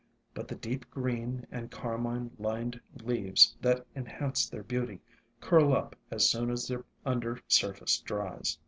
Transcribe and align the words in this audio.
But 0.33 0.47
the 0.47 0.55
deep 0.55 0.89
green 0.89 1.45
and 1.51 1.69
carmine 1.69 2.31
lined 2.39 2.81
leaves 3.03 3.55
that 3.61 3.85
enhance 3.95 4.49
their 4.49 4.63
beauty 4.63 4.99
curl 5.39 5.73
up 5.73 5.95
as 6.09 6.27
soon 6.27 6.49
as 6.49 6.67
their 6.67 6.85
under 7.05 7.39
surface 7.47 7.99
dries. 7.99 8.57